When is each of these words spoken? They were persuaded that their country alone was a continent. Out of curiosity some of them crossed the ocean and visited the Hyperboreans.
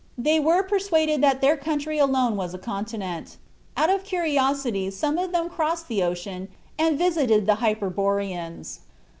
They 0.17 0.39
were 0.39 0.63
persuaded 0.63 1.21
that 1.21 1.41
their 1.41 1.55
country 1.55 1.99
alone 1.99 2.35
was 2.35 2.55
a 2.55 2.57
continent. 2.57 3.37
Out 3.77 3.91
of 3.91 4.03
curiosity 4.03 4.89
some 4.89 5.19
of 5.19 5.31
them 5.31 5.47
crossed 5.47 5.87
the 5.87 6.01
ocean 6.01 6.49
and 6.75 6.97
visited 6.97 7.45
the 7.45 7.57
Hyperboreans. 7.61 8.79